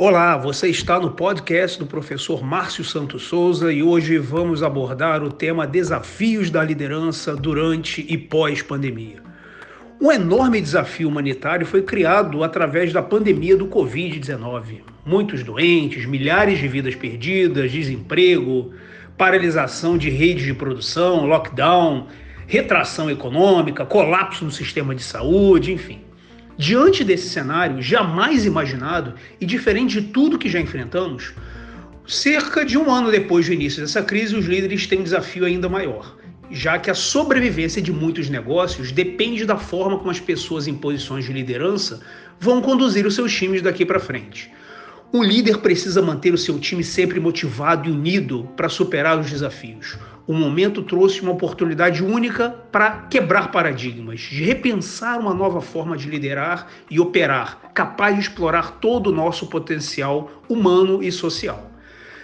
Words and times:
Olá, 0.00 0.36
você 0.36 0.68
está 0.68 1.00
no 1.00 1.10
podcast 1.10 1.76
do 1.76 1.84
professor 1.84 2.40
Márcio 2.40 2.84
Santos 2.84 3.24
Souza 3.24 3.72
e 3.72 3.82
hoje 3.82 4.16
vamos 4.16 4.62
abordar 4.62 5.24
o 5.24 5.32
tema 5.32 5.66
Desafios 5.66 6.52
da 6.52 6.62
liderança 6.62 7.34
durante 7.34 8.06
e 8.08 8.16
pós-pandemia. 8.16 9.20
Um 10.00 10.12
enorme 10.12 10.60
desafio 10.60 11.08
humanitário 11.08 11.66
foi 11.66 11.82
criado 11.82 12.44
através 12.44 12.92
da 12.92 13.02
pandemia 13.02 13.56
do 13.56 13.66
Covid-19. 13.66 14.82
Muitos 15.04 15.42
doentes, 15.42 16.06
milhares 16.06 16.60
de 16.60 16.68
vidas 16.68 16.94
perdidas, 16.94 17.72
desemprego, 17.72 18.72
paralisação 19.16 19.98
de 19.98 20.10
redes 20.10 20.44
de 20.44 20.54
produção, 20.54 21.26
lockdown, 21.26 22.06
retração 22.46 23.10
econômica, 23.10 23.84
colapso 23.84 24.44
no 24.44 24.52
sistema 24.52 24.94
de 24.94 25.02
saúde, 25.02 25.72
enfim. 25.72 26.07
Diante 26.58 27.04
desse 27.04 27.28
cenário 27.28 27.80
jamais 27.80 28.44
imaginado 28.44 29.14
e 29.40 29.46
diferente 29.46 30.00
de 30.00 30.08
tudo 30.08 30.36
que 30.36 30.48
já 30.48 30.58
enfrentamos, 30.58 31.32
cerca 32.04 32.64
de 32.64 32.76
um 32.76 32.90
ano 32.92 33.12
depois 33.12 33.46
do 33.46 33.52
início 33.52 33.80
dessa 33.80 34.02
crise, 34.02 34.34
os 34.34 34.44
líderes 34.44 34.84
têm 34.88 34.98
um 34.98 35.04
desafio 35.04 35.44
ainda 35.44 35.68
maior, 35.68 36.16
já 36.50 36.76
que 36.76 36.90
a 36.90 36.94
sobrevivência 36.94 37.80
de 37.80 37.92
muitos 37.92 38.28
negócios 38.28 38.90
depende 38.90 39.44
da 39.44 39.56
forma 39.56 39.98
como 39.98 40.10
as 40.10 40.18
pessoas 40.18 40.66
em 40.66 40.74
posições 40.74 41.26
de 41.26 41.32
liderança 41.32 42.00
vão 42.40 42.60
conduzir 42.60 43.06
os 43.06 43.14
seus 43.14 43.32
times 43.32 43.62
daqui 43.62 43.86
para 43.86 44.00
frente. 44.00 44.50
Um 45.10 45.22
líder 45.22 45.58
precisa 45.58 46.02
manter 46.02 46.34
o 46.34 46.38
seu 46.38 46.58
time 46.58 46.84
sempre 46.84 47.18
motivado 47.18 47.88
e 47.88 47.92
unido 47.92 48.46
para 48.54 48.68
superar 48.68 49.18
os 49.18 49.30
desafios. 49.30 49.96
O 50.26 50.34
momento 50.34 50.82
trouxe 50.82 51.22
uma 51.22 51.32
oportunidade 51.32 52.04
única 52.04 52.50
para 52.70 52.90
quebrar 53.08 53.50
paradigmas, 53.50 54.20
de 54.20 54.44
repensar 54.44 55.18
uma 55.18 55.32
nova 55.32 55.62
forma 55.62 55.96
de 55.96 56.10
liderar 56.10 56.68
e 56.90 57.00
operar, 57.00 57.72
capaz 57.72 58.16
de 58.16 58.20
explorar 58.20 58.72
todo 58.80 59.06
o 59.06 59.14
nosso 59.14 59.46
potencial 59.46 60.30
humano 60.46 61.02
e 61.02 61.10
social. 61.10 61.70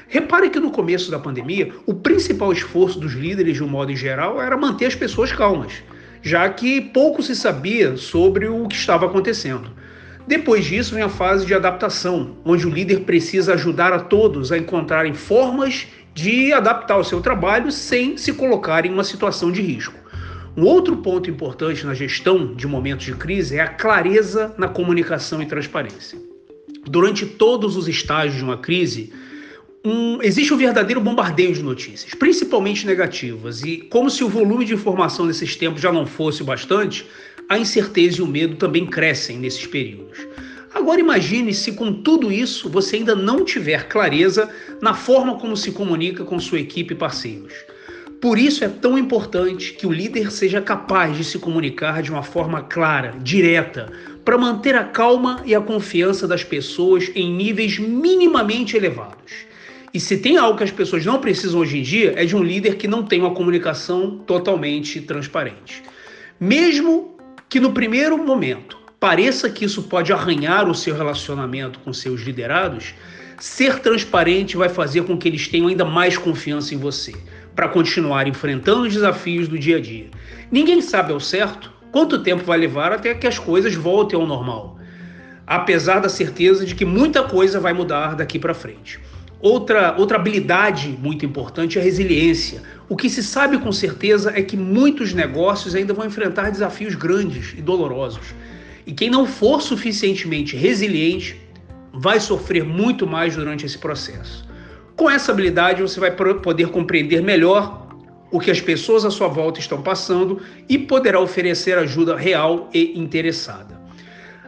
Repare 0.07 0.51
que 0.51 0.61
no 0.61 0.71
começo 0.71 1.11
da 1.11 1.19
pandemia, 1.19 1.73
o 1.87 1.95
principal 1.95 2.53
esforço 2.53 3.01
dos 3.01 3.15
líderes, 3.15 3.57
de 3.57 3.65
um 3.65 3.69
modo 3.69 3.97
geral, 3.97 4.43
era 4.43 4.59
manter 4.59 4.85
as 4.85 4.95
pessoas 4.95 5.33
calmas, 5.33 5.83
já 6.21 6.47
que 6.51 6.83
pouco 6.83 7.23
se 7.23 7.35
sabia 7.35 7.97
sobre 7.97 8.47
o 8.47 8.69
que 8.69 8.77
estava 8.77 9.07
acontecendo. 9.07 9.71
Depois 10.27 10.65
disso 10.65 10.95
vem 10.95 11.03
a 11.03 11.09
fase 11.09 11.45
de 11.45 11.53
adaptação, 11.53 12.37
onde 12.45 12.67
o 12.67 12.71
líder 12.71 13.01
precisa 13.01 13.55
ajudar 13.55 13.93
a 13.93 13.99
todos 13.99 14.51
a 14.51 14.59
encontrarem 14.59 15.13
formas 15.13 15.87
de 16.15 16.53
adaptar 16.53 16.97
o 16.97 17.05
seu 17.05 17.21
trabalho 17.21 17.71
sem 17.71 18.17
se 18.17 18.33
colocar 18.33 18.87
em 18.87 18.91
uma 18.91 19.05
situação 19.05 19.53
de 19.53 19.61
risco. 19.61 20.05
Um 20.57 20.65
outro 20.65 20.97
ponto 20.99 21.29
importante 21.29 21.85
na 21.85 21.95
gestão 21.95 22.55
de 22.55 22.67
momentos 22.67 23.05
de 23.05 23.15
crise 23.15 23.57
é 23.57 23.61
a 23.61 23.69
clareza 23.69 24.55
na 24.57 24.69
comunicação 24.69 25.43
e 25.43 25.47
transparência. 25.47 26.19
Durante 26.87 27.27
todos 27.27 27.77
os 27.77 27.89
estágios 27.89 28.37
de 28.37 28.45
uma 28.45 28.57
crise, 28.57 29.13
um, 29.85 30.23
existe 30.23 30.55
um 30.55 30.57
verdadeiro 30.57 31.01
bombardeio 31.01 31.53
de 31.53 31.63
notícias, 31.63 32.15
principalmente 32.15 32.87
negativas, 32.87 33.63
e 33.63 33.79
como 33.79 34.09
se 34.09 34.25
o 34.25 34.29
volume 34.29 34.65
de 34.65 34.73
informação 34.73 35.27
nesses 35.27 35.57
tempos 35.57 35.83
já 35.83 35.93
não 35.93 36.07
fosse 36.07 36.43
bastante, 36.43 37.05
a 37.49 37.59
incerteza 37.59 38.19
e 38.19 38.23
o 38.23 38.27
medo 38.27 38.57
também 38.57 38.87
crescem 38.87 39.39
nesses 39.39 39.67
períodos. 39.67 40.19
Agora 40.75 41.01
imagine 41.01 41.55
se 41.55 41.73
com 41.73 41.93
tudo 41.93 42.33
isso 42.33 42.69
você 42.69 42.97
ainda 42.97 43.15
não 43.15 43.45
tiver 43.45 43.89
clareza 43.89 44.51
na 44.83 44.93
forma 44.93 45.39
como 45.39 45.57
se 45.57 45.71
comunica 45.71 46.25
com 46.25 46.41
sua 46.41 46.59
equipe 46.59 46.95
e 46.95 46.97
parceiros. 46.97 47.53
Por 48.21 48.39
isso 48.39 48.65
é 48.65 48.69
tão 48.69 48.99
importante 48.99 49.75
que 49.75 49.87
o 49.87 49.93
líder 49.93 50.33
seja 50.33 50.61
capaz 50.61 51.17
de 51.17 51.23
se 51.23 51.39
comunicar 51.39 52.03
de 52.03 52.11
uma 52.11 52.23
forma 52.23 52.63
clara, 52.63 53.15
direta, 53.23 53.93
para 54.25 54.39
manter 54.39 54.75
a 54.75 54.83
calma 54.83 55.43
e 55.45 55.55
a 55.55 55.61
confiança 55.61 56.27
das 56.27 56.43
pessoas 56.43 57.11
em 57.15 57.33
níveis 57.33 57.79
minimamente 57.79 58.77
elevados. 58.77 59.33
E 59.93 60.01
se 60.01 60.17
tem 60.17 60.37
algo 60.37 60.59
que 60.59 60.65
as 60.65 60.73
pessoas 60.73 61.05
não 61.05 61.21
precisam 61.21 61.61
hoje 61.61 61.79
em 61.79 61.83
dia, 61.83 62.15
é 62.17 62.25
de 62.25 62.35
um 62.35 62.43
líder 62.43 62.77
que 62.77 62.89
não 62.89 63.05
tem 63.05 63.21
uma 63.21 63.35
comunicação 63.35 64.19
totalmente 64.27 65.01
transparente. 65.03 65.83
Mesmo 66.41 67.14
que 67.55 67.61
no 67.61 67.71
primeiro 67.71 68.19
momento 68.19 68.77
pareça 68.99 69.49
que 69.49 69.65
isso 69.65 69.85
pode 69.85 70.13
arranhar 70.13 70.69
o 70.69 70.75
seu 70.75 70.93
relacionamento 70.93 71.79
com 71.79 71.93
seus 71.93 72.23
liderados, 72.23 72.97
ser 73.39 73.79
transparente 73.79 74.57
vai 74.57 74.69
fazer 74.69 75.05
com 75.05 75.17
que 75.17 75.29
eles 75.29 75.47
tenham 75.47 75.69
ainda 75.69 75.85
mais 75.85 76.19
confiança 76.19 76.75
em 76.75 76.79
você, 76.79 77.15
para 77.55 77.69
continuar 77.69 78.27
enfrentando 78.27 78.83
os 78.83 78.93
desafios 78.93 79.47
do 79.47 79.57
dia 79.57 79.77
a 79.77 79.81
dia. 79.81 80.09
Ninguém 80.51 80.83
sabe 80.83 81.13
ao 81.13 81.21
certo 81.21 81.73
quanto 81.93 82.25
tempo 82.25 82.43
vai 82.43 82.59
levar 82.59 82.91
até 82.91 83.15
que 83.15 83.29
as 83.29 83.39
coisas 83.39 83.73
voltem 83.77 84.19
ao 84.19 84.27
normal, 84.27 84.77
apesar 85.47 86.01
da 86.01 86.09
certeza 86.09 86.67
de 86.67 86.75
que 86.75 86.85
muita 86.85 87.23
coisa 87.23 87.61
vai 87.61 87.73
mudar 87.73 88.17
daqui 88.17 88.37
para 88.37 88.53
frente. 88.53 88.99
Outra, 89.45 89.95
outra 89.99 90.17
habilidade 90.17 90.99
muito 91.03 91.27
importante 91.27 91.77
é 91.77 91.81
a 91.83 91.85
resiliência. 91.85 92.63
O 92.89 92.97
que 92.97 93.11
se 93.11 93.23
sabe 93.23 93.59
com 93.59 93.71
certeza 93.71 94.33
é 94.35 94.41
que 94.41 94.57
muitos 94.57 95.13
negócios 95.13 95.75
ainda 95.75 95.93
vão 95.93 96.07
enfrentar 96.07 96.51
desafios 96.51 96.95
grandes 96.95 97.53
e 97.55 97.61
dolorosos. 97.61 98.35
E 98.87 98.93
quem 98.95 99.11
não 99.11 99.27
for 99.27 99.61
suficientemente 99.61 100.57
resiliente 100.57 101.39
vai 101.93 102.21
sofrer 102.21 102.65
muito 102.65 103.07
mais 103.07 103.37
durante 103.37 103.67
esse 103.67 103.77
processo. 103.77 104.49
Com 104.97 105.11
essa 105.11 105.31
habilidade, 105.31 105.83
você 105.83 106.01
vai 106.01 106.13
poder 106.13 106.69
compreender 106.69 107.23
melhor 107.23 107.87
o 108.31 108.41
que 108.41 108.51
as 108.51 108.63
pessoas 108.63 109.05
à 109.05 109.11
sua 109.11 109.29
volta 109.29 109.61
estão 109.61 109.83
passando 109.83 110.41
e 110.67 110.79
poderá 110.79 111.21
oferecer 111.21 111.77
ajuda 111.77 112.17
real 112.17 112.71
e 112.73 112.99
interessada. 112.99 113.74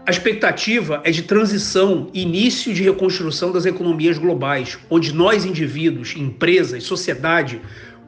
A 0.06 0.10
expectativa 0.12 1.00
é 1.02 1.10
de 1.10 1.22
transição 1.22 2.08
início 2.14 2.72
de 2.72 2.80
reconstrução 2.84 3.50
das 3.50 3.66
economias 3.66 4.16
globais, 4.18 4.78
onde 4.88 5.12
nós, 5.12 5.44
indivíduos, 5.44 6.14
empresas, 6.16 6.84
sociedade, 6.84 7.60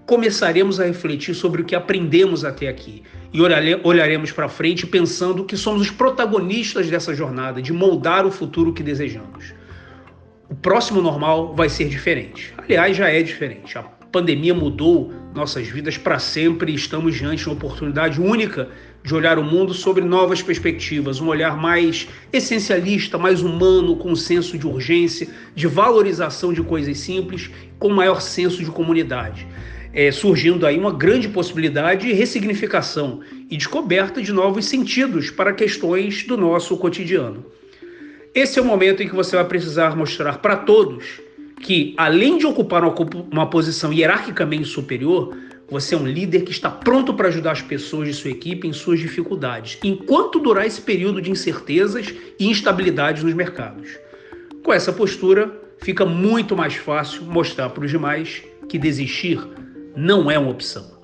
começaremos 0.06 0.78
a 0.78 0.84
refletir 0.84 1.34
sobre 1.34 1.60
o 1.60 1.64
que 1.64 1.74
aprendemos 1.74 2.44
até 2.44 2.68
aqui 2.68 3.02
e 3.32 3.40
olharemos 3.82 4.30
para 4.30 4.48
frente 4.48 4.86
pensando 4.86 5.44
que 5.44 5.56
somos 5.56 5.82
os 5.82 5.90
protagonistas 5.90 6.88
dessa 6.88 7.12
jornada 7.12 7.60
de 7.60 7.72
moldar 7.72 8.24
o 8.24 8.30
futuro 8.30 8.72
que 8.72 8.84
desejamos. 8.84 9.52
O 10.48 10.54
próximo 10.54 11.02
normal 11.02 11.52
vai 11.56 11.68
ser 11.68 11.88
diferente. 11.88 12.54
Aliás, 12.58 12.96
já 12.96 13.08
é 13.08 13.24
diferente. 13.24 13.76
A 13.76 13.82
pandemia 14.10 14.54
mudou 14.54 15.12
nossas 15.34 15.68
vidas 15.68 15.96
para 15.96 16.18
sempre 16.18 16.72
e 16.72 16.74
estamos 16.74 17.14
diante 17.14 17.42
de 17.42 17.48
uma 17.48 17.54
oportunidade 17.54 18.20
única 18.20 18.68
de 19.04 19.14
olhar 19.14 19.38
o 19.38 19.44
mundo 19.44 19.72
sobre 19.72 20.04
novas 20.04 20.42
perspectivas, 20.42 21.20
um 21.20 21.28
olhar 21.28 21.56
mais 21.56 22.08
essencialista, 22.32 23.16
mais 23.16 23.42
humano, 23.42 23.96
com 23.96 24.14
senso 24.16 24.58
de 24.58 24.66
urgência, 24.66 25.28
de 25.54 25.66
valorização 25.66 26.52
de 26.52 26.62
coisas 26.62 26.98
simples, 26.98 27.50
com 27.78 27.88
maior 27.90 28.20
senso 28.20 28.64
de 28.64 28.70
comunidade 28.70 29.46
é, 29.92 30.10
surgindo 30.12 30.66
aí 30.66 30.78
uma 30.78 30.92
grande 30.92 31.28
possibilidade 31.28 32.06
de 32.06 32.12
ressignificação 32.12 33.20
e 33.50 33.56
descoberta 33.56 34.20
de 34.22 34.32
novos 34.32 34.66
sentidos 34.66 35.30
para 35.30 35.52
questões 35.52 36.24
do 36.24 36.36
nosso 36.36 36.76
cotidiano. 36.76 37.44
Esse 38.34 38.58
é 38.58 38.62
o 38.62 38.64
momento 38.64 39.02
em 39.02 39.08
que 39.08 39.14
você 39.14 39.36
vai 39.36 39.44
precisar 39.44 39.96
mostrar 39.96 40.38
para 40.38 40.56
todos 40.56 41.20
que, 41.60 41.94
além 41.96 42.38
de 42.38 42.46
ocupar 42.46 42.82
uma 43.30 43.48
posição 43.48 43.92
hierarquicamente 43.92 44.66
superior, 44.66 45.36
você 45.70 45.94
é 45.94 45.98
um 45.98 46.06
líder 46.06 46.42
que 46.42 46.50
está 46.50 46.70
pronto 46.70 47.12
para 47.12 47.28
ajudar 47.28 47.52
as 47.52 47.62
pessoas 47.62 48.08
de 48.08 48.14
sua 48.14 48.30
equipe 48.30 48.66
em 48.66 48.72
suas 48.72 48.98
dificuldades, 48.98 49.78
enquanto 49.84 50.38
durar 50.38 50.66
esse 50.66 50.80
período 50.80 51.20
de 51.20 51.30
incertezas 51.30 52.14
e 52.38 52.46
instabilidades 52.46 53.22
nos 53.22 53.34
mercados. 53.34 53.90
Com 54.64 54.72
essa 54.72 54.92
postura, 54.92 55.52
fica 55.82 56.06
muito 56.06 56.56
mais 56.56 56.74
fácil 56.74 57.22
mostrar 57.24 57.68
para 57.70 57.84
os 57.84 57.90
demais 57.90 58.42
que 58.68 58.78
desistir 58.78 59.38
não 59.94 60.30
é 60.30 60.38
uma 60.38 60.50
opção. 60.50 60.97